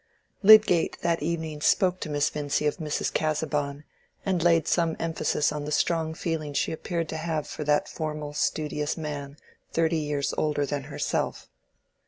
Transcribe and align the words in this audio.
Lydgate 0.41 0.97
that 1.03 1.21
evening 1.21 1.61
spoke 1.61 1.99
to 1.99 2.09
Miss 2.09 2.31
Vincy 2.31 2.65
of 2.65 2.77
Mrs. 2.77 3.13
Casaubon, 3.13 3.83
and 4.25 4.41
laid 4.41 4.67
some 4.67 4.95
emphasis 4.97 5.51
on 5.51 5.65
the 5.65 5.71
strong 5.71 6.15
feeling 6.15 6.53
she 6.53 6.71
appeared 6.71 7.07
to 7.09 7.17
have 7.17 7.45
for 7.45 7.63
that 7.65 7.87
formal 7.87 8.33
studious 8.33 8.97
man 8.97 9.37
thirty 9.71 9.97
years 9.99 10.33
older 10.39 10.65
than 10.65 10.85
herself. 10.85 11.49